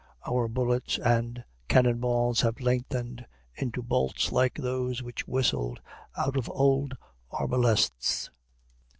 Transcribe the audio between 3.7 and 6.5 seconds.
bolts like those which whistled out of